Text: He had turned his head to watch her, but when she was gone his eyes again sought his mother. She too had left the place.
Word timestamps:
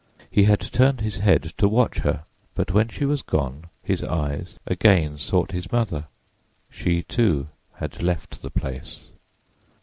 He 0.31 0.45
had 0.45 0.59
turned 0.61 1.01
his 1.01 1.17
head 1.17 1.53
to 1.59 1.67
watch 1.69 1.99
her, 1.99 2.23
but 2.55 2.71
when 2.73 2.87
she 2.87 3.05
was 3.05 3.21
gone 3.21 3.65
his 3.83 4.03
eyes 4.03 4.57
again 4.65 5.19
sought 5.19 5.51
his 5.51 5.71
mother. 5.71 6.05
She 6.71 7.03
too 7.03 7.49
had 7.75 8.01
left 8.01 8.41
the 8.41 8.49
place. 8.49 9.01